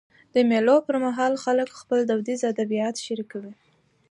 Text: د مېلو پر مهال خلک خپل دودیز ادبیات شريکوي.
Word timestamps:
د 0.33 0.35
مېلو 0.49 0.75
پر 0.87 0.95
مهال 1.05 1.33
خلک 1.43 1.67
خپل 1.79 1.99
دودیز 2.09 2.41
ادبیات 2.51 2.95
شريکوي. 3.05 3.53